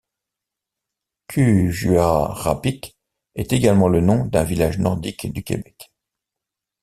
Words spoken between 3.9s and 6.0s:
nom d'un village nordique du Québec.